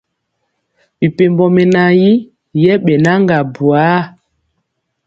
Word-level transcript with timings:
Mɛpembɔ 0.99 1.45
mɛnan 1.55 1.91
yi 2.01 2.11
yɛbɛnaga 2.63 3.37
buar. 3.53 3.99